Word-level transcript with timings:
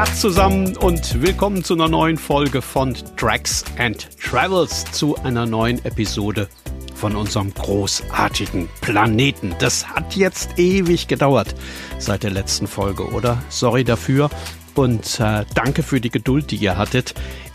Tag 0.00 0.16
zusammen 0.16 0.78
und 0.78 1.20
willkommen 1.20 1.62
zu 1.62 1.74
einer 1.74 1.86
neuen 1.86 2.16
Folge 2.16 2.62
von 2.62 2.96
Tracks 3.18 3.62
and 3.76 4.08
Travels, 4.18 4.86
zu 4.92 5.16
einer 5.16 5.44
neuen 5.44 5.84
Episode 5.84 6.48
von 6.94 7.14
unserem 7.14 7.52
großartigen 7.52 8.70
Planeten. 8.80 9.54
Das 9.58 9.86
hat 9.86 10.16
jetzt 10.16 10.58
ewig 10.58 11.06
gedauert 11.06 11.54
seit 11.98 12.22
der 12.22 12.30
letzten 12.30 12.66
Folge, 12.66 13.10
oder? 13.10 13.42
Sorry 13.50 13.84
dafür 13.84 14.30
und 14.74 15.20
äh, 15.20 15.44
danke 15.52 15.82
für 15.82 16.00
die 16.00 16.10
Geduld, 16.10 16.50
die 16.50 16.56
ihr 16.56 16.78
hattet. 16.78 17.12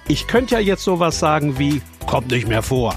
Ich 0.08 0.28
könnte 0.28 0.54
ja 0.54 0.62
jetzt 0.62 0.84
sowas 0.84 1.18
sagen 1.18 1.58
wie, 1.58 1.82
kommt 2.06 2.30
nicht 2.30 2.48
mehr 2.48 2.62
vor. 2.62 2.94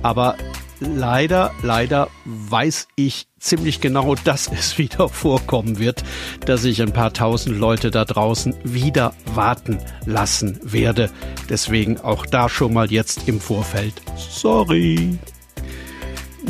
Aber 0.00 0.34
leider, 0.80 1.52
leider 1.62 2.08
weiß 2.24 2.88
ich 2.96 3.26
ziemlich 3.38 3.80
genau, 3.80 4.14
dass 4.14 4.48
es 4.52 4.78
wieder 4.78 5.08
vorkommen 5.08 5.78
wird, 5.78 6.04
dass 6.44 6.64
ich 6.64 6.82
ein 6.82 6.92
paar 6.92 7.12
tausend 7.12 7.58
Leute 7.58 7.90
da 7.90 8.04
draußen 8.04 8.54
wieder 8.64 9.14
warten 9.34 9.78
lassen 10.06 10.58
werde. 10.62 11.10
Deswegen 11.48 12.00
auch 12.00 12.26
da 12.26 12.48
schon 12.48 12.72
mal 12.72 12.90
jetzt 12.90 13.28
im 13.28 13.40
Vorfeld. 13.40 13.94
Sorry. 14.16 15.18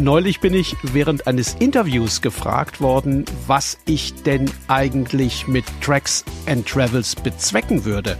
Neulich 0.01 0.38
bin 0.38 0.55
ich 0.55 0.77
während 0.83 1.27
eines 1.27 1.55
Interviews 1.55 2.21
gefragt 2.21 2.80
worden, 2.80 3.24
was 3.49 3.79
ich 3.85 4.15
denn 4.23 4.49
eigentlich 4.69 5.49
mit 5.49 5.65
Tracks 5.80 6.24
and 6.47 6.66
Travels 6.69 7.16
bezwecken 7.16 7.85
würde. 7.85 8.16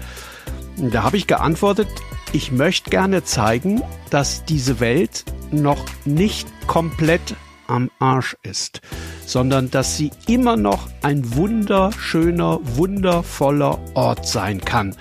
Da 0.77 1.05
habe 1.05 1.17
ich 1.17 1.29
geantwortet, 1.29 1.89
ich 2.33 2.51
möchte 2.51 2.91
gerne 2.91 3.23
zeigen, 3.23 3.83
dass 4.11 4.45
diese 4.45 4.81
Welt 4.81 5.25
noch 5.53 5.85
nicht 6.05 6.49
komplett 6.67 7.37
am 7.67 7.91
Arsch 7.99 8.37
ist, 8.43 8.81
sondern 9.27 9.71
dass 9.71 9.97
sie 9.97 10.11
immer 10.27 10.57
noch 10.57 10.89
ein 11.03 11.35
wunderschöner, 11.37 12.61
wundervoller 12.63 13.79
Ort 13.95 14.27
sein 14.27 14.61
kann. 14.61 14.97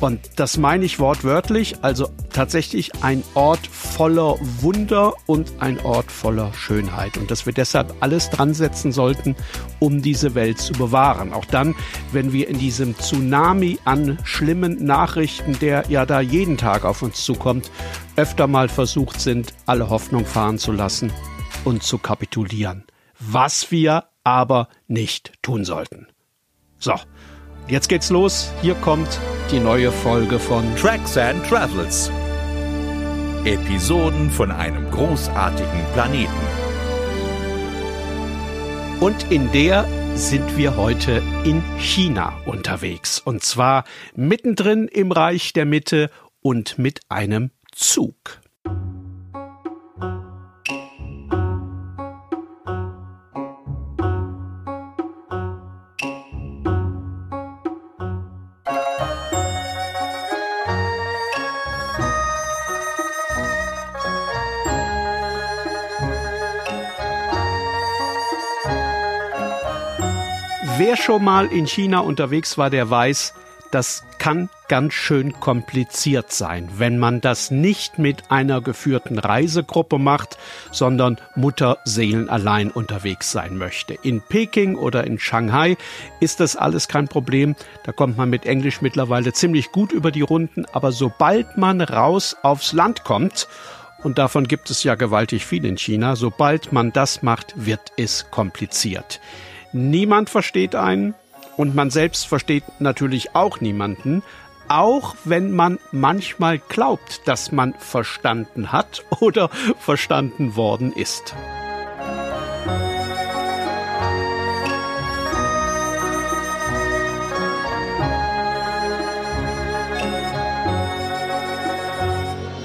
Und 0.00 0.20
das 0.36 0.56
meine 0.56 0.86
ich 0.86 0.98
wortwörtlich, 0.98 1.76
also 1.82 2.08
tatsächlich 2.32 2.90
ein 3.02 3.22
Ort 3.34 3.66
voller 3.66 4.36
Wunder 4.60 5.12
und 5.26 5.52
ein 5.60 5.78
Ort 5.80 6.10
voller 6.10 6.54
Schönheit. 6.54 7.18
Und 7.18 7.30
dass 7.30 7.44
wir 7.44 7.52
deshalb 7.52 7.94
alles 8.00 8.30
dran 8.30 8.54
setzen 8.54 8.92
sollten, 8.92 9.36
um 9.78 10.00
diese 10.00 10.34
Welt 10.34 10.58
zu 10.58 10.72
bewahren. 10.72 11.34
Auch 11.34 11.44
dann, 11.44 11.74
wenn 12.12 12.32
wir 12.32 12.48
in 12.48 12.58
diesem 12.58 12.96
Tsunami 12.96 13.78
an 13.84 14.18
schlimmen 14.24 14.82
Nachrichten, 14.84 15.58
der 15.58 15.84
ja 15.90 16.06
da 16.06 16.20
jeden 16.20 16.56
Tag 16.56 16.86
auf 16.86 17.02
uns 17.02 17.22
zukommt, 17.22 17.70
öfter 18.20 18.46
mal 18.46 18.68
versucht 18.68 19.18
sind, 19.18 19.54
alle 19.64 19.88
Hoffnung 19.88 20.26
fahren 20.26 20.58
zu 20.58 20.72
lassen 20.72 21.10
und 21.64 21.82
zu 21.82 21.96
kapitulieren. 21.96 22.84
Was 23.18 23.70
wir 23.70 24.04
aber 24.24 24.68
nicht 24.88 25.32
tun 25.40 25.64
sollten. 25.64 26.06
So, 26.78 26.92
jetzt 27.66 27.88
geht's 27.88 28.10
los. 28.10 28.52
Hier 28.60 28.74
kommt 28.74 29.08
die 29.50 29.58
neue 29.58 29.90
Folge 29.90 30.38
von 30.38 30.76
Tracks 30.76 31.16
and 31.16 31.42
Travels. 31.46 32.10
Episoden 33.46 34.30
von 34.30 34.50
einem 34.50 34.90
großartigen 34.90 35.82
Planeten. 35.94 36.30
Und 39.00 39.32
in 39.32 39.50
der 39.52 39.88
sind 40.14 40.58
wir 40.58 40.76
heute 40.76 41.22
in 41.44 41.62
China 41.78 42.34
unterwegs. 42.44 43.18
Und 43.18 43.42
zwar 43.42 43.84
mittendrin 44.14 44.88
im 44.88 45.10
Reich 45.10 45.54
der 45.54 45.64
Mitte 45.64 46.10
und 46.42 46.78
mit 46.78 47.00
einem 47.08 47.50
Zug. 47.80 48.14
Wer 70.76 70.96
schon 70.96 71.24
mal 71.24 71.46
in 71.46 71.66
China 71.66 72.00
unterwegs 72.00 72.58
war, 72.58 72.68
der 72.68 72.90
weiß, 72.90 73.32
das 73.70 74.04
kann 74.20 74.50
ganz 74.68 74.92
schön 74.94 75.32
kompliziert 75.40 76.30
sein, 76.30 76.68
wenn 76.76 76.98
man 76.98 77.20
das 77.20 77.50
nicht 77.50 77.98
mit 77.98 78.30
einer 78.30 78.60
geführten 78.60 79.18
Reisegruppe 79.18 79.98
macht, 79.98 80.38
sondern 80.70 81.16
Mutterseelen 81.34 82.28
allein 82.28 82.70
unterwegs 82.70 83.32
sein 83.32 83.56
möchte. 83.56 83.94
In 83.94 84.20
Peking 84.20 84.76
oder 84.76 85.04
in 85.04 85.18
Shanghai 85.18 85.76
ist 86.20 86.38
das 86.38 86.54
alles 86.54 86.86
kein 86.86 87.08
Problem. 87.08 87.56
Da 87.82 87.92
kommt 87.92 88.18
man 88.18 88.30
mit 88.30 88.46
Englisch 88.46 88.82
mittlerweile 88.82 89.32
ziemlich 89.32 89.72
gut 89.72 89.90
über 89.90 90.12
die 90.12 90.20
Runden. 90.20 90.66
Aber 90.66 90.92
sobald 90.92 91.56
man 91.56 91.80
raus 91.80 92.36
aufs 92.42 92.72
Land 92.72 93.02
kommt, 93.02 93.48
und 94.02 94.18
davon 94.18 94.46
gibt 94.46 94.70
es 94.70 94.82
ja 94.84 94.94
gewaltig 94.94 95.44
viel 95.44 95.64
in 95.64 95.76
China, 95.76 96.14
sobald 96.14 96.72
man 96.72 96.92
das 96.92 97.22
macht, 97.22 97.52
wird 97.56 97.92
es 97.96 98.30
kompliziert. 98.30 99.20
Niemand 99.72 100.30
versteht 100.30 100.74
einen 100.74 101.14
und 101.60 101.74
man 101.74 101.90
selbst 101.90 102.26
versteht 102.26 102.64
natürlich 102.78 103.34
auch 103.34 103.60
niemanden, 103.60 104.22
auch 104.68 105.14
wenn 105.26 105.50
man 105.50 105.78
manchmal 105.92 106.58
glaubt, 106.58 107.28
dass 107.28 107.52
man 107.52 107.74
verstanden 107.74 108.72
hat 108.72 109.04
oder 109.20 109.50
verstanden 109.78 110.56
worden 110.56 110.90
ist. 110.90 111.34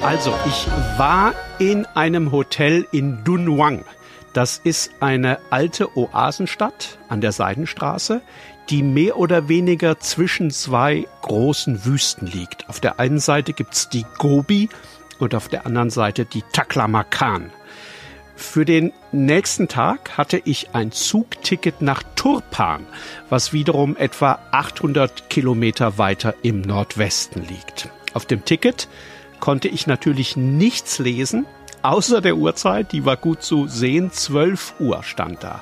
Also, 0.01 0.34
ich 0.45 0.67
war 0.97 1.34
in 1.59 1.85
einem 1.95 2.31
Hotel 2.31 2.88
in 2.94 3.25
Dunhuang. 3.25 3.84
Das 4.31 4.57
ist 4.63 4.91
eine 5.01 5.39
alte 5.50 5.97
Oasenstadt 5.97 6.97
an 7.09 7.19
der 7.22 7.31
Seidenstraße, 7.31 8.22
die 8.69 8.83
mehr 8.83 9.17
oder 9.17 9.47
weniger 9.47 9.99
zwischen 9.99 10.51
zwei 10.51 11.07
großen 11.21 11.85
Wüsten 11.85 12.27
liegt. 12.27 12.67
Auf 12.69 12.79
der 12.79 12.99
einen 12.99 13.19
Seite 13.19 13.53
gibt's 13.53 13.89
die 13.89 14.05
Gobi 14.17 14.69
und 15.19 15.35
auf 15.35 15.47
der 15.47 15.65
anderen 15.65 15.89
Seite 15.89 16.25
die 16.25 16.43
Taklamakan. 16.51 17.51
Für 18.35 18.65
den 18.65 18.91
nächsten 19.13 19.69
Tag 19.69 20.17
hatte 20.17 20.41
ich 20.43 20.69
ein 20.73 20.91
Zugticket 20.91 21.81
nach 21.81 22.03
Turpan, 22.15 22.85
was 23.29 23.53
wiederum 23.53 23.95
etwa 23.95 24.39
800 24.51 25.29
Kilometer 25.29 25.97
weiter 25.97 26.35
im 26.41 26.61
Nordwesten 26.61 27.47
liegt. 27.47 27.89
Auf 28.13 28.25
dem 28.25 28.43
Ticket 28.43 28.89
konnte 29.39 29.69
ich 29.69 29.87
natürlich 29.87 30.35
nichts 30.35 30.99
lesen, 30.99 31.45
außer 31.81 32.19
der 32.19 32.35
Uhrzeit, 32.35 32.91
die 32.91 33.05
war 33.05 33.15
gut 33.15 33.41
zu 33.41 33.67
sehen, 33.67 34.11
12 34.11 34.75
Uhr 34.79 35.03
stand 35.03 35.43
da. 35.43 35.61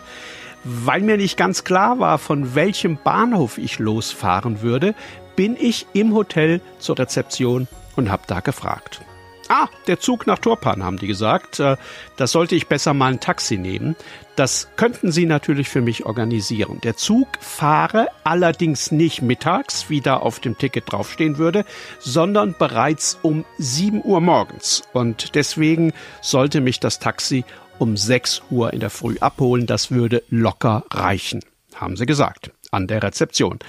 Weil 0.63 1.01
mir 1.01 1.17
nicht 1.17 1.37
ganz 1.37 1.63
klar 1.63 1.99
war, 1.99 2.17
von 2.17 2.55
welchem 2.55 2.97
Bahnhof 2.97 3.57
ich 3.57 3.79
losfahren 3.79 4.61
würde, 4.61 4.95
bin 5.35 5.57
ich 5.59 5.87
im 5.93 6.13
Hotel 6.13 6.61
zur 6.79 6.99
Rezeption 6.99 7.67
und 7.95 8.09
habe 8.09 8.23
da 8.27 8.39
gefragt. 8.39 9.01
Ah, 9.49 9.67
der 9.87 9.99
Zug 9.99 10.25
nach 10.25 10.39
Turpan, 10.39 10.83
haben 10.83 10.97
die 10.97 11.07
gesagt. 11.07 11.59
Äh, 11.59 11.75
das 12.15 12.31
sollte 12.31 12.55
ich 12.55 12.67
besser 12.67 12.93
mal 12.93 13.11
ein 13.11 13.19
Taxi 13.19 13.57
nehmen. 13.57 13.95
Das 14.35 14.69
könnten 14.77 15.11
Sie 15.11 15.25
natürlich 15.25 15.69
für 15.69 15.81
mich 15.81 16.05
organisieren. 16.05 16.79
Der 16.81 16.95
Zug 16.95 17.27
fahre 17.41 18.07
allerdings 18.23 18.91
nicht 18.91 19.21
mittags, 19.21 19.89
wie 19.89 20.01
da 20.01 20.17
auf 20.17 20.39
dem 20.39 20.57
Ticket 20.57 20.91
draufstehen 20.91 21.37
würde, 21.37 21.65
sondern 21.99 22.55
bereits 22.57 23.19
um 23.21 23.43
7 23.57 24.01
Uhr 24.03 24.21
morgens. 24.21 24.83
Und 24.93 25.35
deswegen 25.35 25.93
sollte 26.21 26.61
mich 26.61 26.79
das 26.79 26.99
Taxi 26.99 27.43
um 27.79 27.97
6 27.97 28.43
Uhr 28.49 28.73
in 28.73 28.79
der 28.79 28.89
Früh 28.89 29.17
abholen. 29.19 29.65
Das 29.65 29.91
würde 29.91 30.23
locker 30.29 30.85
reichen, 30.91 31.41
haben 31.75 31.97
sie 31.97 32.05
gesagt 32.05 32.51
an 32.73 32.87
der 32.87 33.03
Rezeption. 33.03 33.59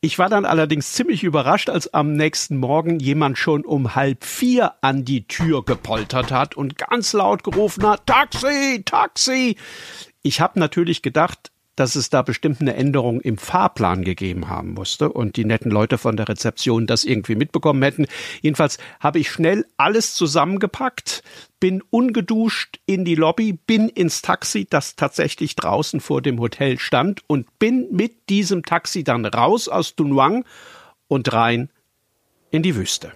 Ich 0.00 0.18
war 0.18 0.28
dann 0.28 0.46
allerdings 0.46 0.92
ziemlich 0.92 1.22
überrascht, 1.22 1.68
als 1.68 1.92
am 1.92 2.14
nächsten 2.14 2.56
Morgen 2.56 2.98
jemand 2.98 3.38
schon 3.38 3.64
um 3.64 3.94
halb 3.94 4.24
vier 4.24 4.72
an 4.80 5.04
die 5.04 5.26
Tür 5.28 5.64
gepoltert 5.64 6.32
hat 6.32 6.56
und 6.56 6.78
ganz 6.78 7.12
laut 7.12 7.44
gerufen 7.44 7.86
hat, 7.86 8.06
Taxi, 8.06 8.82
Taxi. 8.84 9.56
Ich 10.22 10.40
habe 10.40 10.58
natürlich 10.58 11.02
gedacht, 11.02 11.52
dass 11.76 11.96
es 11.96 12.10
da 12.10 12.22
bestimmt 12.22 12.60
eine 12.60 12.74
Änderung 12.74 13.20
im 13.20 13.38
Fahrplan 13.38 14.04
gegeben 14.04 14.48
haben 14.48 14.74
musste 14.74 15.12
und 15.12 15.36
die 15.36 15.44
netten 15.44 15.70
Leute 15.70 15.98
von 15.98 16.16
der 16.16 16.28
Rezeption 16.28 16.86
das 16.86 17.04
irgendwie 17.04 17.34
mitbekommen 17.34 17.82
hätten. 17.82 18.06
Jedenfalls 18.42 18.78
habe 19.00 19.18
ich 19.18 19.30
schnell 19.30 19.66
alles 19.76 20.14
zusammengepackt, 20.14 21.22
bin 21.60 21.82
ungeduscht 21.90 22.80
in 22.86 23.04
die 23.04 23.14
Lobby, 23.14 23.52
bin 23.52 23.88
ins 23.88 24.22
Taxi, 24.22 24.66
das 24.68 24.96
tatsächlich 24.96 25.56
draußen 25.56 26.00
vor 26.00 26.22
dem 26.22 26.38
Hotel 26.40 26.78
stand 26.78 27.22
und 27.26 27.58
bin 27.58 27.88
mit 27.90 28.28
diesem 28.28 28.62
Taxi 28.64 29.04
dann 29.04 29.24
raus 29.24 29.68
aus 29.68 29.96
Dunhuang 29.96 30.44
und 31.08 31.32
rein 31.32 31.70
in 32.50 32.62
die 32.62 32.76
Wüste. 32.76 33.12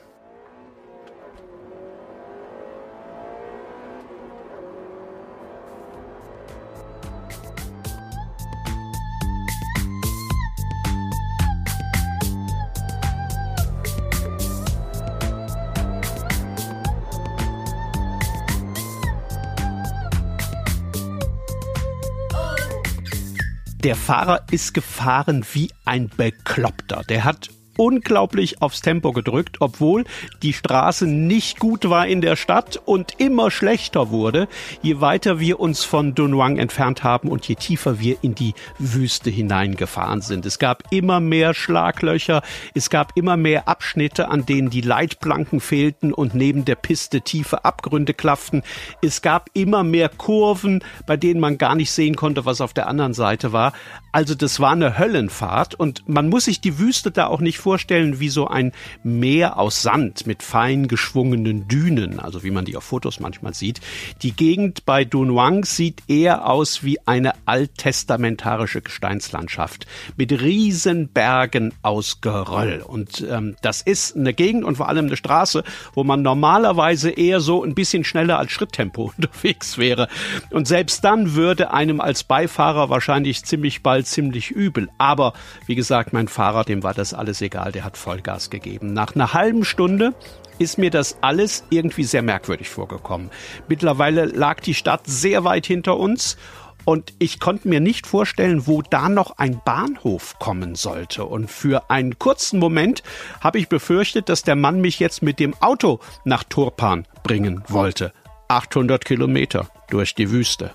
Der 23.88 23.96
Fahrer 23.96 24.44
ist 24.50 24.74
gefahren 24.74 25.46
wie 25.54 25.70
ein 25.86 26.10
Bekloppter. 26.14 27.04
Der 27.08 27.24
hat 27.24 27.48
unglaublich 27.78 28.60
aufs 28.60 28.82
Tempo 28.82 29.12
gedrückt, 29.12 29.58
obwohl 29.60 30.04
die 30.42 30.52
Straße 30.52 31.06
nicht 31.06 31.60
gut 31.60 31.88
war 31.88 32.06
in 32.06 32.20
der 32.20 32.36
Stadt 32.36 32.82
und 32.84 33.12
immer 33.18 33.50
schlechter 33.50 34.10
wurde, 34.10 34.48
je 34.82 35.00
weiter 35.00 35.38
wir 35.38 35.60
uns 35.60 35.84
von 35.84 36.14
Dunhuang 36.14 36.58
entfernt 36.58 37.04
haben 37.04 37.28
und 37.28 37.46
je 37.46 37.54
tiefer 37.54 38.00
wir 38.00 38.16
in 38.20 38.34
die 38.34 38.54
Wüste 38.78 39.30
hineingefahren 39.30 40.20
sind. 40.20 40.44
Es 40.44 40.58
gab 40.58 40.82
immer 40.90 41.20
mehr 41.20 41.54
Schlaglöcher, 41.54 42.42
es 42.74 42.90
gab 42.90 43.16
immer 43.16 43.36
mehr 43.36 43.68
Abschnitte, 43.68 44.28
an 44.28 44.44
denen 44.44 44.70
die 44.70 44.80
Leitplanken 44.80 45.60
fehlten 45.60 46.12
und 46.12 46.34
neben 46.34 46.64
der 46.64 46.74
Piste 46.74 47.20
tiefe 47.20 47.64
Abgründe 47.64 48.12
klafften. 48.12 48.62
Es 49.02 49.22
gab 49.22 49.50
immer 49.54 49.84
mehr 49.84 50.08
Kurven, 50.08 50.82
bei 51.06 51.16
denen 51.16 51.40
man 51.40 51.58
gar 51.58 51.76
nicht 51.76 51.92
sehen 51.92 52.16
konnte, 52.16 52.44
was 52.44 52.60
auf 52.60 52.74
der 52.74 52.88
anderen 52.88 53.14
Seite 53.14 53.52
war. 53.52 53.72
Also 54.10 54.34
das 54.34 54.58
war 54.58 54.72
eine 54.72 54.98
Höllenfahrt 54.98 55.76
und 55.76 56.08
man 56.08 56.28
muss 56.28 56.46
sich 56.46 56.60
die 56.60 56.80
Wüste 56.80 57.12
da 57.12 57.28
auch 57.28 57.38
nicht 57.38 57.58
vorstellen 57.58 57.67
wie 57.76 58.28
so 58.28 58.48
ein 58.48 58.72
Meer 59.02 59.58
aus 59.58 59.82
Sand 59.82 60.26
mit 60.26 60.42
fein 60.42 60.88
geschwungenen 60.88 61.68
Dünen, 61.68 62.18
also 62.20 62.42
wie 62.42 62.50
man 62.50 62.64
die 62.64 62.76
auf 62.76 62.84
Fotos 62.84 63.20
manchmal 63.20 63.54
sieht. 63.54 63.80
Die 64.22 64.32
Gegend 64.32 64.86
bei 64.86 65.04
Dunhuang 65.04 65.64
sieht 65.64 66.02
eher 66.08 66.46
aus 66.48 66.82
wie 66.84 66.98
eine 67.06 67.32
alttestamentarische 67.46 68.80
Gesteinslandschaft 68.80 69.86
mit 70.16 70.32
riesen 70.40 71.08
Bergen 71.08 71.74
aus 71.82 72.20
Geröll. 72.20 72.82
Und 72.86 73.26
ähm, 73.28 73.56
das 73.62 73.82
ist 73.82 74.16
eine 74.16 74.32
Gegend 74.32 74.64
und 74.64 74.76
vor 74.76 74.88
allem 74.88 75.06
eine 75.06 75.16
Straße, 75.16 75.64
wo 75.94 76.04
man 76.04 76.22
normalerweise 76.22 77.10
eher 77.10 77.40
so 77.40 77.64
ein 77.64 77.74
bisschen 77.74 78.04
schneller 78.04 78.38
als 78.38 78.52
Schritttempo 78.52 79.12
unterwegs 79.16 79.78
wäre. 79.78 80.08
Und 80.50 80.68
selbst 80.68 81.04
dann 81.04 81.34
würde 81.34 81.72
einem 81.72 82.00
als 82.00 82.24
Beifahrer 82.24 82.88
wahrscheinlich 82.88 83.44
ziemlich 83.44 83.82
bald 83.82 84.06
ziemlich 84.06 84.50
übel. 84.50 84.88
Aber 84.98 85.32
wie 85.66 85.74
gesagt, 85.74 86.12
mein 86.12 86.28
Fahrer, 86.28 86.64
dem 86.64 86.82
war 86.82 86.94
das 86.94 87.14
alles 87.14 87.42
egal, 87.42 87.57
der 87.66 87.84
hat 87.84 87.96
Vollgas 87.96 88.50
gegeben. 88.50 88.92
Nach 88.92 89.14
einer 89.14 89.32
halben 89.32 89.64
Stunde 89.64 90.14
ist 90.58 90.78
mir 90.78 90.90
das 90.90 91.18
alles 91.20 91.64
irgendwie 91.70 92.04
sehr 92.04 92.22
merkwürdig 92.22 92.68
vorgekommen. 92.68 93.30
Mittlerweile 93.68 94.24
lag 94.24 94.60
die 94.60 94.74
Stadt 94.74 95.02
sehr 95.06 95.44
weit 95.44 95.66
hinter 95.66 95.96
uns 95.96 96.36
und 96.84 97.12
ich 97.18 97.38
konnte 97.38 97.68
mir 97.68 97.80
nicht 97.80 98.06
vorstellen, 98.06 98.66
wo 98.66 98.82
da 98.82 99.08
noch 99.08 99.38
ein 99.38 99.60
Bahnhof 99.64 100.38
kommen 100.38 100.74
sollte. 100.74 101.24
Und 101.24 101.50
für 101.50 101.90
einen 101.90 102.18
kurzen 102.18 102.58
Moment 102.58 103.02
habe 103.42 103.58
ich 103.58 103.68
befürchtet, 103.68 104.28
dass 104.28 104.42
der 104.42 104.56
Mann 104.56 104.80
mich 104.80 104.98
jetzt 104.98 105.22
mit 105.22 105.38
dem 105.38 105.54
Auto 105.60 106.00
nach 106.24 106.44
Turpan 106.44 107.06
bringen 107.22 107.62
wollte. 107.68 108.12
800 108.48 109.04
Kilometer 109.04 109.68
durch 109.90 110.14
die 110.14 110.30
Wüste 110.30 110.72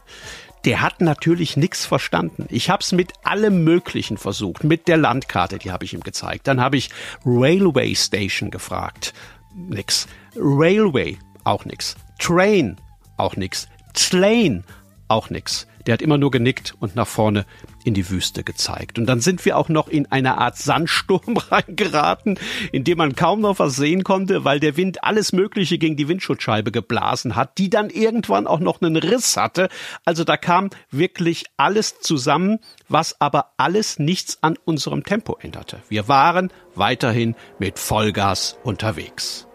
der 0.65 0.81
hat 0.81 1.01
natürlich 1.01 1.57
nichts 1.57 1.85
verstanden. 1.85 2.45
Ich 2.49 2.69
habe 2.69 2.81
es 2.81 2.91
mit 2.91 3.13
allem 3.23 3.63
Möglichen 3.63 4.17
versucht, 4.17 4.63
mit 4.63 4.87
der 4.87 4.97
Landkarte, 4.97 5.57
die 5.57 5.71
habe 5.71 5.85
ich 5.85 5.93
ihm 5.93 6.01
gezeigt. 6.01 6.47
Dann 6.47 6.61
habe 6.61 6.77
ich 6.77 6.89
Railway 7.25 7.93
Station 7.95 8.49
gefragt, 8.49 9.13
nix. 9.55 10.07
Railway, 10.35 11.17
auch 11.43 11.65
nix. 11.65 11.95
Train, 12.19 12.77
auch 13.17 13.35
nix. 13.35 13.67
Slane, 13.95 14.63
auch 15.07 15.29
nix. 15.29 15.67
Der 15.85 15.93
hat 15.93 16.01
immer 16.01 16.17
nur 16.17 16.31
genickt 16.31 16.75
und 16.79 16.95
nach 16.95 17.07
vorne 17.07 17.45
in 17.83 17.93
die 17.93 18.09
Wüste 18.09 18.43
gezeigt. 18.43 18.97
Und 18.97 19.05
dann 19.05 19.19
sind 19.19 19.43
wir 19.45 19.57
auch 19.57 19.69
noch 19.69 19.87
in 19.87 20.11
eine 20.11 20.37
Art 20.37 20.57
Sandsturm 20.57 21.37
reingeraten, 21.51 22.39
in 22.71 22.83
dem 22.83 22.97
man 22.97 23.15
kaum 23.15 23.41
noch 23.41 23.59
was 23.59 23.75
sehen 23.75 24.03
konnte, 24.03 24.45
weil 24.45 24.59
der 24.59 24.77
Wind 24.77 25.03
alles 25.03 25.33
Mögliche 25.33 25.77
gegen 25.77 25.97
die 25.97 26.07
Windschutzscheibe 26.07 26.71
geblasen 26.71 27.35
hat, 27.35 27.57
die 27.57 27.69
dann 27.69 27.89
irgendwann 27.89 28.47
auch 28.47 28.59
noch 28.59 28.81
einen 28.81 28.95
Riss 28.95 29.37
hatte. 29.37 29.69
Also 30.05 30.23
da 30.23 30.37
kam 30.37 30.69
wirklich 30.91 31.45
alles 31.57 31.99
zusammen, 31.99 32.59
was 32.89 33.19
aber 33.19 33.53
alles 33.57 33.99
nichts 33.99 34.37
an 34.41 34.57
unserem 34.65 35.03
Tempo 35.03 35.37
änderte. 35.39 35.81
Wir 35.89 36.07
waren 36.07 36.51
weiterhin 36.75 37.35
mit 37.59 37.79
Vollgas 37.79 38.57
unterwegs 38.63 39.47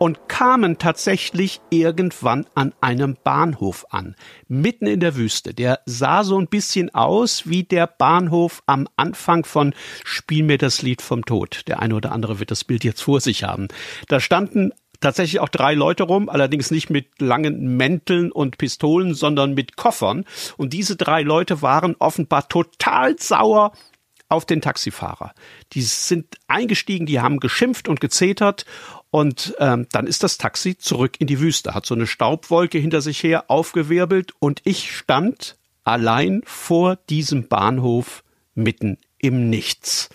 und 0.00 0.30
kamen 0.30 0.78
tatsächlich 0.78 1.60
irgendwann 1.68 2.46
an 2.54 2.72
einem 2.80 3.18
Bahnhof 3.22 3.84
an, 3.90 4.16
mitten 4.48 4.86
in 4.86 4.98
der 4.98 5.14
Wüste. 5.14 5.52
Der 5.52 5.80
sah 5.84 6.24
so 6.24 6.40
ein 6.40 6.46
bisschen 6.46 6.94
aus 6.94 7.42
wie 7.50 7.64
der 7.64 7.86
Bahnhof 7.86 8.62
am 8.64 8.88
Anfang 8.96 9.44
von 9.44 9.74
Spiel 10.02 10.42
mir 10.42 10.56
das 10.56 10.80
Lied 10.80 11.02
vom 11.02 11.26
Tod. 11.26 11.64
Der 11.68 11.80
eine 11.80 11.94
oder 11.94 12.12
andere 12.12 12.40
wird 12.40 12.50
das 12.50 12.64
Bild 12.64 12.82
jetzt 12.82 13.02
vor 13.02 13.20
sich 13.20 13.44
haben. 13.44 13.68
Da 14.08 14.20
standen 14.20 14.72
tatsächlich 15.00 15.38
auch 15.40 15.50
drei 15.50 15.74
Leute 15.74 16.04
rum, 16.04 16.30
allerdings 16.30 16.70
nicht 16.70 16.88
mit 16.88 17.20
langen 17.20 17.76
Mänteln 17.76 18.32
und 18.32 18.56
Pistolen, 18.56 19.12
sondern 19.12 19.52
mit 19.52 19.76
Koffern. 19.76 20.24
Und 20.56 20.72
diese 20.72 20.96
drei 20.96 21.20
Leute 21.20 21.60
waren 21.60 21.94
offenbar 21.98 22.48
total 22.48 23.18
sauer 23.18 23.72
auf 24.30 24.46
den 24.46 24.62
Taxifahrer. 24.62 25.34
Die 25.72 25.82
sind 25.82 26.36
eingestiegen, 26.46 27.04
die 27.04 27.20
haben 27.20 27.40
geschimpft 27.40 27.88
und 27.88 28.00
gezetert 28.00 28.64
und 29.10 29.54
ähm, 29.58 29.86
dann 29.92 30.06
ist 30.06 30.22
das 30.22 30.38
Taxi 30.38 30.78
zurück 30.78 31.16
in 31.18 31.26
die 31.26 31.40
Wüste, 31.40 31.74
hat 31.74 31.84
so 31.84 31.94
eine 31.94 32.06
Staubwolke 32.06 32.78
hinter 32.78 33.00
sich 33.00 33.22
her 33.22 33.44
aufgewirbelt 33.48 34.32
und 34.38 34.62
ich 34.64 34.96
stand 34.96 35.56
allein 35.84 36.42
vor 36.44 36.96
diesem 37.08 37.48
Bahnhof 37.48 38.22
mitten 38.54 38.98
im 39.18 39.50
Nichts. 39.50 40.08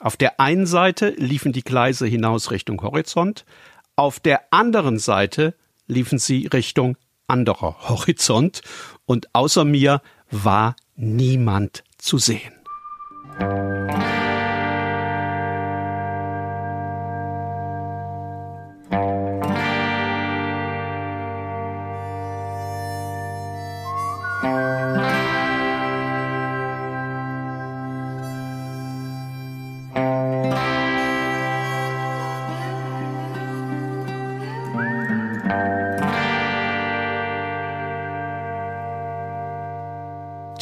Auf 0.00 0.16
der 0.16 0.38
einen 0.40 0.66
Seite 0.66 1.10
liefen 1.10 1.52
die 1.52 1.64
Gleise 1.64 2.06
hinaus 2.06 2.50
Richtung 2.50 2.80
Horizont, 2.82 3.44
auf 3.96 4.20
der 4.20 4.52
anderen 4.52 4.98
Seite 4.98 5.54
liefen 5.86 6.18
sie 6.18 6.46
Richtung 6.46 6.96
anderer 7.26 7.88
Horizont 7.88 8.62
und 9.06 9.34
außer 9.34 9.64
mir 9.64 10.02
war 10.30 10.76
niemand 10.96 11.84
zu 11.98 12.18
sehen. 12.18 12.53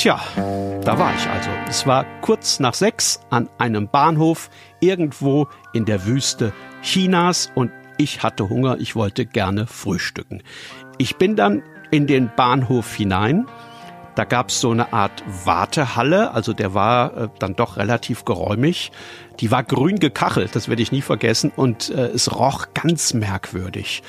Tja, 0.02 0.18
da 0.34 0.98
war 0.98 1.14
ich 1.14 1.28
also. 1.28 1.48
Es 1.68 1.86
war 1.86 2.04
kurz 2.22 2.58
nach 2.58 2.74
sechs 2.74 3.20
an 3.30 3.48
einem 3.58 3.86
Bahnhof 3.86 4.50
irgendwo 4.80 5.46
in 5.72 5.84
der 5.84 6.06
Wüste 6.06 6.52
Chinas 6.82 7.52
und 7.54 7.70
ich 7.98 8.24
hatte 8.24 8.48
Hunger, 8.48 8.78
ich 8.80 8.96
wollte 8.96 9.26
gerne 9.26 9.68
frühstücken. 9.68 10.42
Ich 10.98 11.18
bin 11.18 11.36
dann 11.36 11.62
in 11.92 12.08
den 12.08 12.32
Bahnhof 12.34 12.96
hinein. 12.96 13.46
Da 14.16 14.24
gab 14.24 14.48
es 14.48 14.60
so 14.60 14.72
eine 14.72 14.92
Art 14.92 15.22
Wartehalle, 15.44 16.32
also 16.32 16.52
der 16.52 16.74
war 16.74 17.16
äh, 17.16 17.28
dann 17.38 17.54
doch 17.54 17.76
relativ 17.76 18.24
geräumig. 18.24 18.90
Die 19.38 19.52
war 19.52 19.62
grün 19.62 20.00
gekachelt, 20.00 20.56
das 20.56 20.68
werde 20.68 20.82
ich 20.82 20.90
nie 20.90 21.00
vergessen, 21.00 21.52
und 21.54 21.90
äh, 21.90 22.08
es 22.08 22.34
roch 22.36 22.66
ganz 22.74 23.14
merkwürdig. 23.14 24.02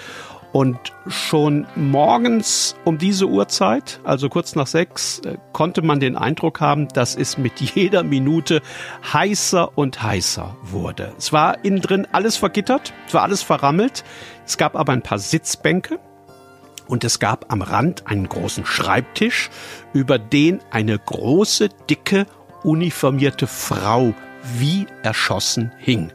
Und 0.54 0.78
schon 1.08 1.66
morgens 1.76 2.76
um 2.86 3.00
diese 3.00 3.26
Uhrzeit, 3.26 4.00
also 4.04 4.30
kurz 4.30 4.54
nach 4.54 4.68
sechs, 4.68 5.18
äh, 5.26 5.38
konnte 5.52 5.82
man 5.82 6.00
den 6.00 6.16
Eindruck 6.16 6.62
haben, 6.62 6.88
dass 6.90 7.16
es 7.16 7.40
mit 7.40 7.60
jeder 7.60 8.04
Minute 8.04 8.62
heißer 9.12 9.76
und 9.76 10.04
heißer 10.04 10.56
wurde. 10.62 11.12
Es 11.18 11.34
war 11.34 11.66
innen 11.66 11.82
drin 11.82 12.08
alles 12.12 12.38
vergittert, 12.38 12.94
es 13.08 13.16
war 13.16 13.24
alles 13.24 13.42
verrammelt. 13.42 14.04
Es 14.46 14.58
gab 14.58 14.76
aber 14.76 14.94
ein 14.94 15.02
paar 15.02 15.18
Sitzbänke 15.18 16.00
und 16.88 17.04
es 17.04 17.18
gab 17.18 17.52
am 17.52 17.64
Rand 17.64 18.06
einen 18.06 18.30
großen 18.30 18.64
Schreibtisch, 18.64 19.50
über 19.92 20.20
den 20.20 20.60
eine 20.70 21.00
große, 21.00 21.70
dicke, 21.90 22.28
uniformierte 22.64 23.48
Frau 23.48 24.14
wie 24.56 24.86
erschossen 25.02 25.72
hing. 25.80 26.12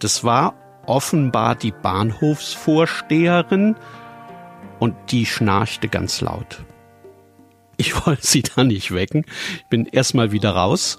Das 0.00 0.24
war 0.24 0.54
offenbar 0.90 1.54
die 1.54 1.70
Bahnhofsvorsteherin 1.70 3.76
und 4.80 4.96
die 5.10 5.24
schnarchte 5.24 5.88
ganz 5.88 6.20
laut. 6.20 6.64
Ich 7.76 7.94
wollte 8.06 8.26
sie 8.26 8.42
da 8.42 8.64
nicht 8.64 8.92
wecken. 8.92 9.24
Ich 9.56 9.66
bin 9.66 9.86
erstmal 9.86 10.32
wieder 10.32 10.50
raus, 10.50 10.98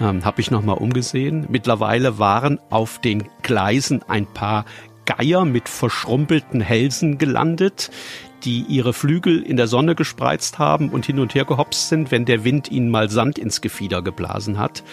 ähm, 0.00 0.26
habe 0.26 0.42
ich 0.42 0.50
nochmal 0.50 0.76
umgesehen. 0.76 1.46
Mittlerweile 1.48 2.18
waren 2.18 2.60
auf 2.68 3.00
den 3.00 3.24
Gleisen 3.42 4.02
ein 4.06 4.26
paar 4.26 4.66
Geier 5.06 5.46
mit 5.46 5.68
verschrumpelten 5.68 6.60
Hälsen 6.60 7.16
gelandet, 7.16 7.90
die 8.44 8.66
ihre 8.68 8.92
Flügel 8.92 9.42
in 9.42 9.56
der 9.56 9.66
Sonne 9.66 9.94
gespreizt 9.94 10.58
haben 10.58 10.90
und 10.90 11.06
hin 11.06 11.18
und 11.18 11.34
her 11.34 11.46
gehopst 11.46 11.88
sind, 11.88 12.10
wenn 12.10 12.26
der 12.26 12.44
Wind 12.44 12.70
ihnen 12.70 12.90
mal 12.90 13.08
Sand 13.08 13.38
ins 13.38 13.62
Gefieder 13.62 14.02
geblasen 14.02 14.58
hat 14.58 14.84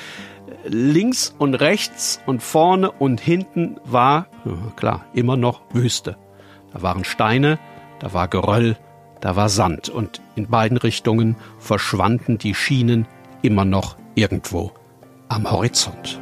links 0.66 1.34
und 1.38 1.56
rechts 1.56 2.20
und 2.26 2.42
vorne 2.42 2.92
und 2.92 3.22
hinten 3.22 3.78
war, 3.86 4.28
klar, 4.76 5.06
immer 5.14 5.38
noch 5.38 5.62
Wüste. 5.74 6.18
Da 6.74 6.82
waren 6.82 7.04
Steine, 7.04 7.60
da 8.00 8.14
war 8.14 8.28
Geröll, 8.28 8.78
da 9.22 9.36
war 9.36 9.50
Sand 9.50 9.90
und 9.90 10.22
in 10.36 10.48
beiden 10.48 10.78
Richtungen 10.78 11.36
verschwanden 11.60 12.38
die 12.38 12.56
Schienen 12.56 13.08
immer 13.42 13.66
noch 13.66 13.98
irgendwo 14.16 14.72
am 15.28 15.50
Horizont. 15.50 16.20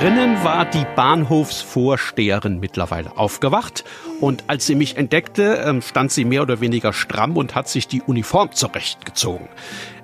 Drinnen 0.00 0.42
war 0.42 0.64
die 0.64 0.86
Bahnhofsvorsteherin 0.96 2.58
mittlerweile 2.58 3.18
aufgewacht 3.18 3.84
und 4.18 4.44
als 4.46 4.64
sie 4.64 4.74
mich 4.74 4.96
entdeckte, 4.96 5.62
ähm, 5.62 5.82
stand 5.82 6.10
sie 6.10 6.24
mehr 6.24 6.40
oder 6.40 6.62
weniger 6.62 6.94
stramm 6.94 7.36
und 7.36 7.54
hat 7.54 7.68
sich 7.68 7.86
die 7.86 8.00
Uniform 8.00 8.50
zurechtgezogen. 8.52 9.46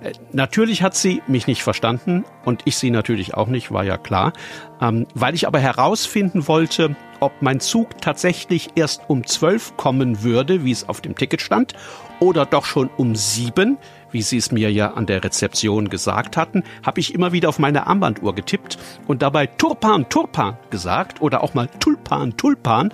Äh, 0.03 0.13
natürlich 0.33 0.83
hat 0.83 0.97
sie 0.97 1.23
mich 1.27 1.47
nicht 1.47 1.63
verstanden 1.63 2.27
und 2.45 2.61
ich 2.67 2.77
sie 2.77 2.91
natürlich 2.91 3.33
auch 3.33 3.47
nicht, 3.47 3.73
war 3.73 3.85
ja 3.85 3.97
klar. 3.97 4.35
Ähm, 4.83 5.07
weil 5.15 5.35
ich 5.35 5.47
aber 5.47 5.61
herausfinden 5.61 6.47
wollte, 6.47 6.95
ob 7.21 7.33
mein 7.41 7.61
Zug 7.61 7.99
tatsächlich 8.03 8.73
erst 8.75 9.01
um 9.09 9.27
zwölf 9.27 9.79
kommen 9.79 10.23
würde, 10.23 10.63
wie 10.63 10.73
es 10.73 10.87
auf 10.87 11.01
dem 11.01 11.15
Ticket 11.15 11.41
stand, 11.41 11.73
oder 12.21 12.45
doch 12.45 12.67
schon 12.67 12.91
um 12.99 13.17
sieben, 13.17 13.79
wie 14.11 14.23
Sie 14.23 14.37
es 14.37 14.53
mir 14.53 14.71
ja 14.71 14.95
an 14.95 15.07
der 15.07 15.23
Rezeption 15.23 15.89
gesagt 15.89 16.37
hatten, 16.37 16.65
habe 16.85 17.01
ich 17.01 17.15
immer 17.15 17.33
wieder 17.33 17.49
auf 17.49 17.59
meine 17.59 17.87
Armbanduhr 17.87 18.35
getippt 18.35 18.79
und 19.07 19.23
dabei 19.23 19.47
Turpan, 19.47 20.09
Turpan 20.09 20.57
gesagt 20.71 21.21
oder 21.21 21.43
auch 21.43 21.55
mal 21.55 21.69
Tulpan, 21.81 22.37
Tulpan. 22.37 22.93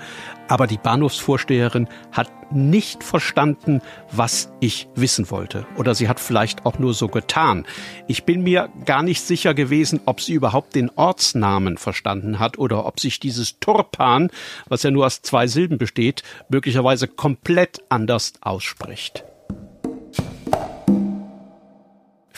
Aber 0.49 0.67
die 0.67 0.77
Bahnhofsvorsteherin 0.77 1.89
hat 2.11 2.31
nicht 2.53 3.03
verstanden, 3.05 3.81
was 4.11 4.53
ich 4.61 4.89
wissen 4.95 5.31
wollte. 5.31 5.67
Oder 5.77 5.95
sie 5.95 6.09
hat 6.09 6.21
vielleicht 6.21 6.67
auch 6.67 6.79
nur 6.79 6.95
so 6.95 7.09
getan. 7.09 7.65
Ich 8.07 8.25
bin 8.25 8.43
mir 8.43 8.69
gar 8.85 9.03
nicht 9.03 9.23
sicher 9.23 9.55
gewesen, 9.55 10.01
ob 10.05 10.21
sie 10.21 10.35
überhaupt 10.35 10.75
den 10.75 10.91
Ortsnamen 10.91 11.79
verstanden 11.79 12.39
hat 12.39 12.59
oder 12.59 12.85
ob 12.85 13.01
sich 13.01 13.21
dieses 13.21 13.59
Turpan, 13.61 14.31
was 14.69 14.83
ja 14.83 14.91
nur 14.91 15.07
aus 15.07 15.23
zwei 15.23 15.47
Silben 15.47 15.79
besteht, 15.79 16.23
möglicherweise 16.49 17.09
komplett 17.09 17.81
anders 17.89 18.35
ausspricht. 18.41 19.25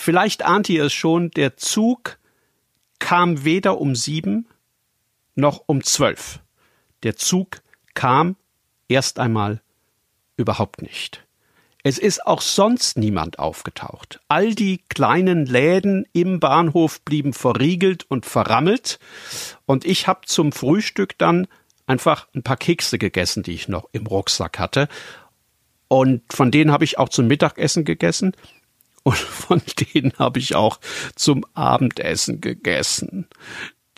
Vielleicht 0.04 0.44
ahnt 0.44 0.68
ihr 0.68 0.84
es 0.84 0.92
schon, 0.92 1.30
der 1.30 1.56
Zug 1.56 2.18
kam 2.98 3.46
weder 3.46 3.80
um 3.80 3.96
sieben 3.96 4.46
noch 5.34 5.62
um 5.64 5.82
zwölf. 5.82 6.40
Der 7.04 7.16
Zug 7.16 7.62
kam 7.94 8.36
erst 8.86 9.18
einmal 9.18 9.62
überhaupt 10.36 10.82
nicht. 10.82 11.24
Es 11.82 11.96
ist 11.96 12.26
auch 12.26 12.42
sonst 12.42 12.98
niemand 12.98 13.38
aufgetaucht. 13.38 14.20
All 14.28 14.54
die 14.54 14.82
kleinen 14.90 15.46
Läden 15.46 16.04
im 16.12 16.38
Bahnhof 16.38 17.00
blieben 17.00 17.32
verriegelt 17.32 18.04
und 18.10 18.26
verrammelt. 18.26 18.98
Und 19.64 19.86
ich 19.86 20.06
habe 20.06 20.26
zum 20.26 20.52
Frühstück 20.52 21.16
dann 21.16 21.48
einfach 21.86 22.28
ein 22.34 22.42
paar 22.42 22.58
Kekse 22.58 22.98
gegessen, 22.98 23.42
die 23.42 23.52
ich 23.52 23.68
noch 23.68 23.88
im 23.92 24.06
Rucksack 24.06 24.58
hatte. 24.58 24.86
Und 25.88 26.30
von 26.30 26.50
denen 26.50 26.72
habe 26.72 26.84
ich 26.84 26.98
auch 26.98 27.08
zum 27.08 27.26
Mittagessen 27.26 27.86
gegessen 27.86 28.36
und 29.04 29.16
von 29.16 29.62
denen 29.94 30.12
habe 30.18 30.40
ich 30.40 30.56
auch 30.56 30.80
zum 31.14 31.44
Abendessen 31.54 32.40
gegessen. 32.40 33.28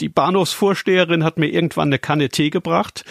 Die 0.00 0.10
Bahnhofsvorsteherin 0.10 1.24
hat 1.24 1.38
mir 1.38 1.46
irgendwann 1.46 1.88
eine 1.88 1.98
Kanne 1.98 2.28
Tee 2.28 2.50
gebracht 2.50 3.04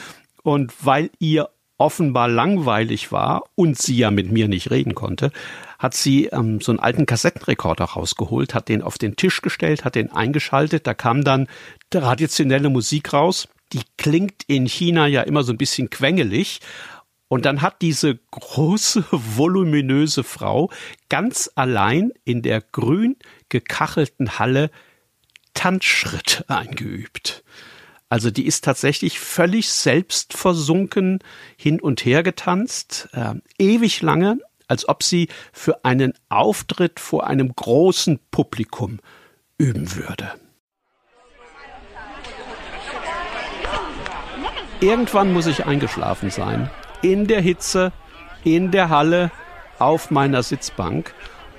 und 0.43 0.71
weil 0.85 1.09
ihr 1.17 1.49
offenbar 1.77 2.27
langweilig 2.27 3.11
war 3.11 3.43
und 3.55 3.77
sie 3.77 3.97
ja 3.97 4.11
mit 4.11 4.31
mir 4.31 4.47
nicht 4.47 4.71
reden 4.71 4.95
konnte, 4.95 5.31
hat 5.79 5.93
sie 5.93 6.27
ähm, 6.27 6.61
so 6.61 6.71
einen 6.71 6.79
alten 6.79 7.05
Kassettenrekorder 7.05 7.85
rausgeholt, 7.85 8.53
hat 8.53 8.69
den 8.69 8.81
auf 8.81 8.97
den 8.97 9.15
Tisch 9.15 9.41
gestellt, 9.41 9.83
hat 9.83 9.95
den 9.95 10.11
eingeschaltet, 10.11 10.87
da 10.87 10.93
kam 10.93 11.23
dann 11.23 11.47
traditionelle 11.89 12.69
Musik 12.69 13.11
raus. 13.11 13.47
Die 13.73 13.81
klingt 13.97 14.43
in 14.47 14.67
China 14.67 15.07
ja 15.07 15.21
immer 15.23 15.43
so 15.43 15.51
ein 15.51 15.57
bisschen 15.57 15.89
quengelig, 15.89 16.59
und 17.27 17.45
dann 17.45 17.61
hat 17.61 17.81
diese 17.81 18.15
große, 18.31 19.05
voluminöse 19.11 20.23
Frau 20.23 20.71
ganz 21.09 21.49
allein 21.55 22.11
in 22.23 22.41
der 22.41 22.61
grün 22.61 23.15
gekachelten 23.49 24.37
Halle 24.37 24.69
Tanzschritte 25.53 26.45
eingeübt. 26.49 27.43
Also 28.09 28.29
die 28.29 28.45
ist 28.45 28.63
tatsächlich 28.63 29.19
völlig 29.19 29.69
selbstversunken 29.69 31.19
hin 31.57 31.81
und 31.81 32.05
her 32.05 32.21
getanzt, 32.21 33.09
äh, 33.13 33.33
ewig 33.57 34.01
lange, 34.01 34.37
als 34.67 34.87
ob 34.87 35.01
sie 35.01 35.27
für 35.51 35.83
einen 35.83 36.13
Auftritt 36.29 36.99
vor 36.99 37.25
einem 37.25 37.55
großen 37.55 38.19
Publikum 38.29 38.99
üben 39.57 39.95
würde. 39.95 40.33
Irgendwann 44.81 45.33
muss 45.33 45.47
ich 45.47 45.65
eingeschlafen 45.65 46.29
sein 46.29 46.69
in 47.11 47.27
der 47.27 47.41
Hitze, 47.41 47.91
in 48.43 48.71
der 48.71 48.89
Halle, 48.89 49.31
auf 49.77 50.11
meiner 50.11 50.41
Sitzbank. 50.43 51.13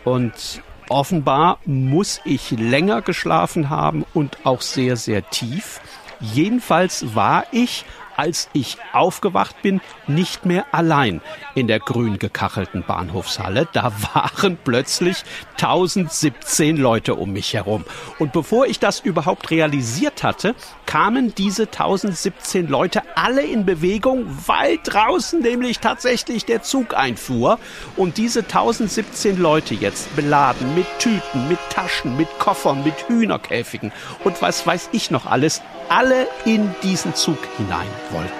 Und 0.05 0.63
offenbar 0.89 1.59
muss 1.65 2.21
ich 2.25 2.51
länger 2.51 3.03
geschlafen 3.03 3.71
haben 3.71 4.05
und 4.15 4.39
auch 4.45 4.61
sehr, 4.61 4.97
sehr 4.97 5.29
tief. 5.31 5.81
Jedenfalls 6.21 7.15
war 7.15 7.45
ich 7.53 7.85
als 8.17 8.49
ich 8.53 8.79
aufgewacht 8.93 9.63
bin, 9.63 9.81
nicht 10.07 10.47
mehr 10.47 10.67
allein 10.73 11.21
in 11.55 11.67
der 11.67 11.81
grün 11.81 12.19
gekachelten 12.19 12.85
Bahnhofshalle. 12.87 13.69
Da 13.73 13.93
waren 14.15 14.59
plötzlich 14.63 15.25
1017 15.55 16.77
Leute 16.77 17.15
um 17.15 17.33
mich 17.33 17.55
herum. 17.55 17.85
Und 18.19 18.33
bevor 18.33 18.67
ich 18.67 18.79
das 18.79 19.01
überhaupt 19.01 19.51
realisiert 19.51 20.23
hatte, 20.23 20.55
kamen 20.87 21.35
diese 21.35 21.65
1017 21.65 22.69
Leute 22.69 23.03
alle 23.17 23.43
in 23.43 23.67
Bewegung, 23.67 24.27
weil 24.47 24.79
draußen 24.83 25.41
nämlich 25.41 25.81
tatsächlich 25.81 26.45
der 26.45 26.63
Zug 26.63 26.95
einfuhr. 26.95 27.59
Und 27.97 28.17
diese 28.17 28.41
1017 28.41 29.39
Leute 29.39 29.75
jetzt 29.75 30.15
beladen 30.17 30.75
mit 30.75 30.87
Tüten, 30.99 31.49
mit 31.49 31.59
Taschen, 31.71 32.17
mit 32.17 32.29
Koffern, 32.39 32.85
mit 32.85 33.09
Hühnerkäfigen 33.09 33.93
und 34.25 34.43
was 34.43 34.67
weiß 34.67 34.91
ich 34.93 35.11
noch 35.11 35.27
alles, 35.27 35.63
alle 35.89 36.27
in 36.45 36.75
diesen 36.83 37.15
Zug 37.15 37.39
hinein 37.57 37.87
wollten. 38.13 38.33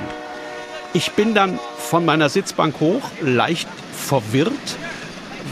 Ich 0.93 1.13
bin 1.13 1.35
dann 1.35 1.59
von 1.79 2.05
meiner 2.05 2.29
Sitzbank 2.29 2.81
hoch, 2.81 3.03
leicht 3.21 3.69
verwirrt, 3.93 4.53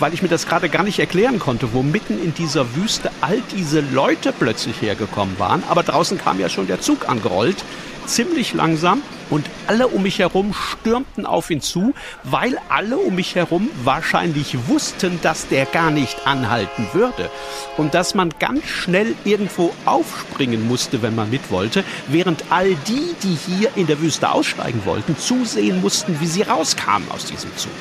weil 0.00 0.14
ich 0.14 0.22
mir 0.22 0.28
das 0.28 0.46
gerade 0.46 0.68
gar 0.68 0.82
nicht 0.82 0.98
erklären 0.98 1.38
konnte, 1.38 1.72
wo 1.72 1.82
mitten 1.82 2.22
in 2.22 2.34
dieser 2.34 2.74
Wüste 2.74 3.10
all 3.20 3.42
diese 3.54 3.80
Leute 3.80 4.32
plötzlich 4.32 4.80
hergekommen 4.80 5.38
waren. 5.38 5.62
Aber 5.68 5.82
draußen 5.82 6.18
kam 6.18 6.40
ja 6.40 6.48
schon 6.48 6.66
der 6.66 6.80
Zug 6.80 7.08
angerollt 7.08 7.64
ziemlich 8.06 8.54
langsam 8.54 9.02
und 9.30 9.46
alle 9.66 9.88
um 9.88 10.02
mich 10.02 10.18
herum 10.18 10.54
stürmten 10.54 11.26
auf 11.26 11.50
ihn 11.50 11.60
zu, 11.60 11.94
weil 12.22 12.58
alle 12.68 12.96
um 12.96 13.14
mich 13.14 13.34
herum 13.34 13.68
wahrscheinlich 13.82 14.68
wussten, 14.68 15.18
dass 15.22 15.48
der 15.48 15.66
gar 15.66 15.90
nicht 15.90 16.26
anhalten 16.26 16.86
würde 16.92 17.30
und 17.76 17.94
dass 17.94 18.14
man 18.14 18.30
ganz 18.38 18.66
schnell 18.66 19.14
irgendwo 19.24 19.74
aufspringen 19.84 20.66
musste, 20.66 21.02
wenn 21.02 21.14
man 21.14 21.30
mit 21.30 21.50
wollte, 21.50 21.84
während 22.08 22.44
all 22.50 22.74
die, 22.86 23.14
die 23.22 23.36
hier 23.46 23.70
in 23.76 23.86
der 23.86 24.00
Wüste 24.00 24.30
aussteigen 24.30 24.82
wollten, 24.84 25.16
zusehen 25.16 25.80
mussten, 25.80 26.20
wie 26.20 26.26
sie 26.26 26.42
rauskamen 26.42 27.10
aus 27.10 27.24
diesem 27.24 27.54
Zug. 27.56 27.72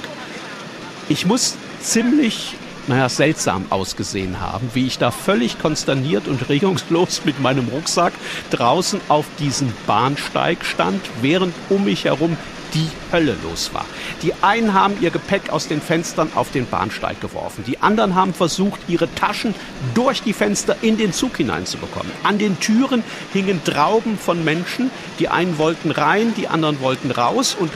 Ich 1.10 1.26
muss 1.26 1.56
ziemlich 1.82 2.56
naja, 2.88 3.10
seltsam 3.10 3.66
ausgesehen 3.70 4.40
haben, 4.40 4.70
wie 4.74 4.88
ich 4.88 4.98
da 4.98 5.12
völlig 5.12 5.60
konsterniert 5.60 6.28
und 6.28 6.50
regungslos 6.50 7.22
mit 7.26 7.40
meinem 7.40 7.68
Rucksack 7.70 8.14
draußen 8.50 9.00
auf 9.08 9.26
diesem 9.40 9.72
Bahnsteig 9.88 10.66
stand, 10.66 11.02
während 11.22 11.54
um 11.70 11.86
mich 11.86 12.06
herum 12.06 12.38
die 12.74 12.90
Hölle 13.12 13.36
los 13.44 13.74
war. 13.74 13.86
Die 14.22 14.34
einen 14.42 14.74
haben 14.74 14.96
ihr 15.00 15.12
Gepäck 15.12 15.52
aus 15.52 15.68
den 15.68 15.82
Fenstern 15.82 16.32
auf 16.36 16.52
den 16.52 16.66
Bahnsteig 16.66 17.22
geworfen. 17.22 17.64
Die 17.68 17.80
anderen 17.80 18.16
haben 18.16 18.34
versucht, 18.34 18.82
ihre 18.88 19.14
Taschen 19.14 19.54
durch 19.94 20.22
die 20.24 20.34
Fenster 20.34 20.78
in 20.82 20.98
den 20.98 21.14
Zug 21.14 21.38
hineinzubekommen. 21.38 22.12
An 22.24 22.40
den 22.40 22.60
Türen 22.60 23.04
hingen 23.32 23.64
Trauben 23.64 24.18
von 24.18 24.44
Menschen. 24.44 24.90
Die 25.20 25.30
einen 25.30 25.58
wollten 25.58 25.92
rein, 25.92 26.34
die 26.36 26.48
anderen 26.48 26.82
wollten 26.82 27.12
raus. 27.12 27.56
Und 27.58 27.72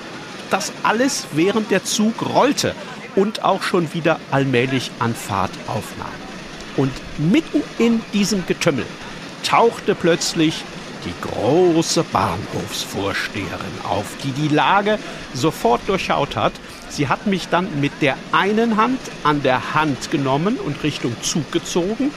das 0.49 0.71
alles 0.83 1.27
während 1.33 1.71
der 1.71 1.83
Zug 1.83 2.13
rollte 2.33 2.73
und 3.17 3.43
auch 3.43 3.63
schon 3.63 3.93
wieder 3.93 4.19
allmählich 4.31 4.91
an 4.99 5.13
Fahrt 5.13 5.51
aufnahm. 5.67 6.07
Und 6.77 6.93
mitten 7.17 7.63
in 7.79 8.01
diesem 8.13 8.45
Getümmel 8.45 8.85
tauchte 9.43 9.95
plötzlich 9.95 10.63
die 11.03 11.13
große 11.27 12.03
Bahnhofsvorsteherin 12.03 13.81
auf, 13.83 14.05
die 14.23 14.31
die 14.31 14.53
Lage 14.53 14.99
sofort 15.33 15.81
durchschaut 15.87 16.35
hat. 16.35 16.53
Sie 16.89 17.07
hat 17.07 17.25
mich 17.25 17.49
dann 17.49 17.81
mit 17.81 17.91
der 18.01 18.17
einen 18.31 18.77
Hand 18.77 18.99
an 19.23 19.41
der 19.41 19.73
Hand 19.73 20.11
genommen 20.11 20.57
und 20.57 20.83
Richtung 20.83 21.15
Zug 21.21 21.51
gezogen 21.51 22.11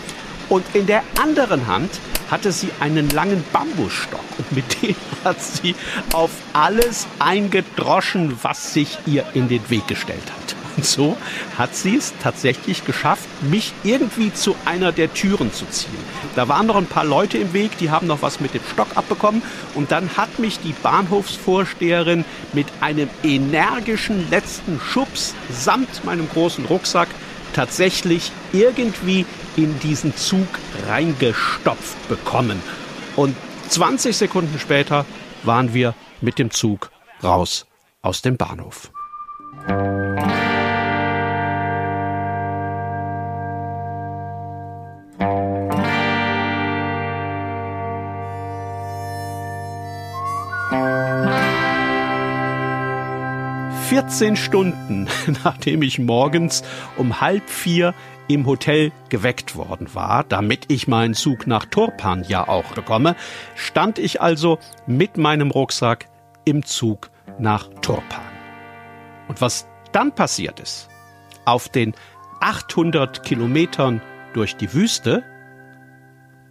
und 0.51 0.65
in 0.75 0.87
der 0.87 1.03
anderen 1.21 1.67
Hand 1.67 1.91
hatte 2.31 2.53
sie 2.53 2.69
einen 2.81 3.09
langen 3.11 3.43
Bambusstock 3.53 4.21
und 4.39 4.53
mit 4.53 4.83
dem 4.83 4.97
hat 5.25 5.43
sie 5.43 5.75
auf 6.13 6.31
alles 6.53 7.07
eingedroschen, 7.19 8.37
was 8.43 8.75
sich 8.75 8.99
ihr 9.07 9.25
in 9.35 9.49
den 9.49 9.69
Weg 9.71 9.89
gestellt 9.89 10.19
hat. 10.27 10.60
Und 10.81 10.87
so 10.87 11.15
hat 11.59 11.77
sie 11.77 11.97
es 11.97 12.15
tatsächlich 12.23 12.87
geschafft, 12.87 13.29
mich 13.43 13.75
irgendwie 13.85 14.33
zu 14.33 14.57
einer 14.65 14.93
der 14.93 15.13
Türen 15.13 15.53
zu 15.53 15.67
ziehen. 15.67 15.91
Da 16.37 16.49
waren 16.49 16.67
noch 16.67 16.77
ein 16.77 16.87
paar 16.87 17.05
Leute 17.05 17.37
im 17.37 17.53
Weg, 17.53 17.77
die 17.77 17.91
haben 17.91 18.07
noch 18.07 18.23
was 18.23 18.41
mit 18.41 18.55
dem 18.55 18.63
Stock 18.73 18.87
abbekommen. 18.95 19.43
Und 19.75 19.93
dann 19.93 20.17
hat 20.17 20.39
mich 20.39 20.59
die 20.59 20.73
Bahnhofsvorsteherin 20.73 22.25
mit 22.55 22.67
einem 22.81 23.11
energischen 23.23 24.31
letzten 24.31 24.81
Schubs 24.81 25.35
samt 25.51 26.03
meinem 26.07 26.27
großen 26.31 26.65
Rucksack 26.65 27.09
tatsächlich 27.53 28.33
irgendwie 28.55 29.27
in 29.59 29.79
diesen 29.81 30.17
Zug 30.17 30.49
reingestopft 30.89 32.09
bekommen. 32.09 32.63
Und 33.17 33.37
20 33.69 34.17
Sekunden 34.17 34.59
später 34.59 35.05
waren 35.43 35.75
wir 35.75 35.95
mit 36.23 36.39
dem 36.39 36.51
Zug 36.51 36.91
raus 37.23 37.67
aus 38.01 38.23
dem 38.23 38.39
Bahnhof. 38.39 38.91
14 54.11 54.35
Stunden, 54.35 55.07
nachdem 55.45 55.83
ich 55.83 56.01
morgens 56.01 56.65
um 56.97 57.21
halb 57.21 57.49
vier 57.49 57.95
im 58.27 58.45
Hotel 58.45 58.91
geweckt 59.09 59.55
worden 59.55 59.95
war, 59.95 60.25
damit 60.25 60.65
ich 60.67 60.89
meinen 60.89 61.15
Zug 61.15 61.47
nach 61.47 61.65
Turpan 61.65 62.25
ja 62.27 62.49
auch 62.49 62.73
bekomme, 62.73 63.15
stand 63.55 64.01
ich 64.01 64.21
also 64.21 64.59
mit 64.89 65.17
meinem 65.17 65.53
Rucksack 65.53 66.09
im 66.45 66.65
Zug 66.65 67.11
nach 67.39 67.69
Turpan. 67.83 68.21
Und 69.29 69.41
was 69.41 69.69
dann 69.93 70.13
passiert 70.13 70.59
ist, 70.59 70.89
auf 71.45 71.69
den 71.69 71.95
800 72.41 73.23
Kilometern 73.23 74.03
durch 74.35 74.57
die 74.57 74.75
Wüste, 74.75 75.23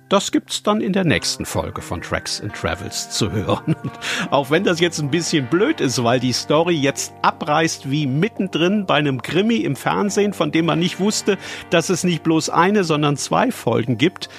das 0.09 0.31
gibt's 0.31 0.63
dann 0.63 0.81
in 0.81 0.91
der 0.91 1.05
nächsten 1.05 1.45
Folge 1.45 1.81
von 1.81 2.01
Tracks 2.01 2.41
and 2.41 2.53
Travels 2.53 3.11
zu 3.11 3.31
hören. 3.31 3.75
Und 3.81 3.91
auch 4.31 4.49
wenn 4.49 4.63
das 4.63 4.79
jetzt 4.79 4.99
ein 4.99 5.11
bisschen 5.11 5.47
blöd 5.47 5.79
ist, 5.79 6.03
weil 6.03 6.19
die 6.19 6.33
Story 6.33 6.75
jetzt 6.75 7.13
abreißt 7.21 7.89
wie 7.89 8.07
mittendrin 8.07 8.85
bei 8.85 8.95
einem 8.95 9.21
Krimi 9.21 9.57
im 9.57 9.75
Fernsehen, 9.75 10.33
von 10.33 10.51
dem 10.51 10.65
man 10.65 10.79
nicht 10.79 10.99
wusste, 10.99 11.37
dass 11.69 11.89
es 11.89 12.03
nicht 12.03 12.23
bloß 12.23 12.49
eine, 12.49 12.83
sondern 12.83 13.17
zwei 13.17 13.51
Folgen 13.51 13.97
gibt, 13.97 14.29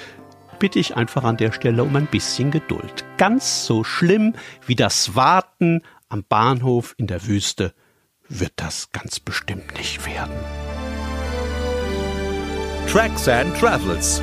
bitte 0.59 0.77
ich 0.77 0.95
einfach 0.95 1.23
an 1.23 1.37
der 1.37 1.53
Stelle 1.53 1.83
um 1.83 1.95
ein 1.95 2.07
bisschen 2.07 2.51
Geduld. 2.51 3.05
Ganz 3.17 3.65
so 3.65 3.83
schlimm 3.83 4.35
wie 4.67 4.75
das 4.75 5.15
Warten 5.15 5.81
am 6.09 6.23
Bahnhof 6.27 6.93
in 6.97 7.07
der 7.07 7.25
Wüste 7.25 7.73
wird 8.27 8.53
das 8.57 8.91
ganz 8.91 9.19
bestimmt 9.19 9.77
nicht 9.77 10.05
werden. 10.05 10.35
Tracks 12.87 13.27
and 13.27 13.57
Travels 13.57 14.21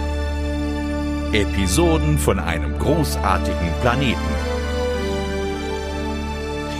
Episoden 1.32 2.18
von 2.18 2.38
einem 2.38 2.78
großartigen 2.78 3.70
Planeten. 3.82 4.18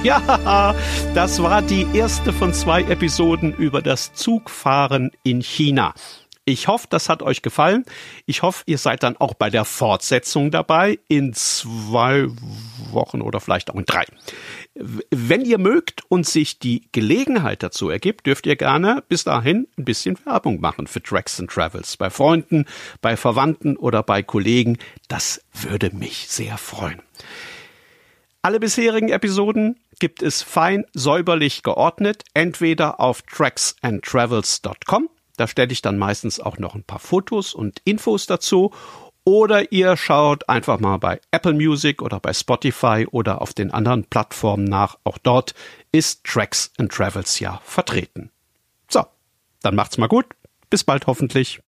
Ja, 0.03 0.75
das 1.15 1.43
war 1.43 1.61
die 1.61 1.87
erste 1.93 2.33
von 2.33 2.55
zwei 2.55 2.83
Episoden 2.83 3.53
über 3.53 3.83
das 3.83 4.15
Zugfahren 4.15 5.11
in 5.23 5.43
China. 5.43 5.93
Ich 6.49 6.67
hoffe, 6.67 6.87
das 6.89 7.11
hat 7.11 7.23
euch 7.23 7.43
gefallen. 7.43 7.85
Ich 8.25 8.41
hoffe, 8.41 8.63
ihr 8.65 8.79
seid 8.79 9.03
dann 9.03 9.19
auch 9.19 9.35
bei 9.35 9.51
der 9.51 9.67
Fortsetzung 9.67 10.51
dabei 10.51 10.99
in 11.07 11.35
zwei 11.35 12.27
Wochen 12.91 13.21
oder 13.21 13.39
vielleicht 13.39 13.71
auch 13.71 13.75
in 13.75 13.85
drei. 13.85 14.07
Wenn 14.75 15.45
ihr 15.45 15.59
mögt 15.59 16.05
und 16.09 16.27
sich 16.27 16.59
die 16.59 16.89
Gelegenheit 16.93 17.63
dazu 17.63 17.91
ergibt, 17.91 18.25
dürft 18.25 18.47
ihr 18.47 18.57
gerne 18.57 19.05
bis 19.11 19.25
dahin 19.25 19.69
ein 19.77 19.85
bisschen 19.85 20.17
Werbung 20.25 20.59
machen 20.59 20.87
für 20.87 21.03
Tracks 21.03 21.39
and 21.39 21.51
Travels 21.51 21.99
bei 21.99 22.09
Freunden, 22.09 22.65
bei 23.03 23.19
Verwandten 23.19 23.77
oder 23.77 24.03
bei 24.03 24.23
Kollegen. 24.23 24.79
Das 25.09 25.43
würde 25.53 25.95
mich 25.95 26.29
sehr 26.29 26.57
freuen. 26.57 27.03
Alle 28.41 28.59
bisherigen 28.59 29.11
Episoden 29.11 29.79
gibt 29.99 30.23
es 30.23 30.41
fein 30.41 30.87
säuberlich 30.95 31.63
geordnet, 31.63 32.25
entweder 32.33 33.01
auf 33.01 33.21
tracksandtravels.com 33.21 35.11
da 35.39 35.47
stelle 35.47 35.73
ich 35.73 35.83
dann 35.83 35.99
meistens 35.99 36.41
auch 36.41 36.59
noch 36.59 36.75
ein 36.75 36.83
paar 36.83 36.99
Fotos 36.99 37.55
und 37.55 37.81
Infos 37.85 38.27
dazu. 38.27 38.73
Oder 39.25 39.73
ihr 39.73 39.97
schaut 39.97 40.49
einfach 40.49 40.81
mal 40.81 40.97
bei 40.97 41.21
Apple 41.31 41.53
Music 41.53 42.01
oder 42.01 42.19
bei 42.19 42.33
Spotify 42.33 43.07
oder 43.11 43.43
auf 43.43 43.53
den 43.53 43.71
anderen 43.71 44.05
Plattformen 44.05 44.65
nach. 44.65 44.99
Auch 45.05 45.19
dort 45.19 45.55
ist 45.93 46.25
Tracks 46.25 46.73
and 46.79 46.91
Travels 46.91 47.39
ja 47.39 47.61
vertreten. 47.65 48.31
So, 48.89 49.05
dann 49.63 49.75
macht's 49.75 49.99
mal 49.99 50.09
gut. 50.09 50.27
Bis 50.71 50.83
bald 50.83 51.07
hoffentlich. 51.07 51.61